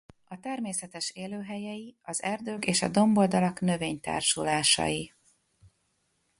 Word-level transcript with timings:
A 0.25 0.39
természetes 0.39 1.09
élőhelyei 1.13 1.97
az 2.01 2.23
erdők 2.23 2.65
és 2.65 2.81
a 2.81 2.87
domboldalak 2.89 3.59
növénytársulásai. 3.59 5.13